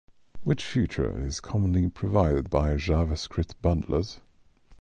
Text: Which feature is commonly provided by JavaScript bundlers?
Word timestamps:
Which 0.43 0.63
feature 0.65 1.23
is 1.23 1.39
commonly 1.39 1.87
provided 1.87 2.49
by 2.49 2.71
JavaScript 2.73 3.53
bundlers? 3.63 4.19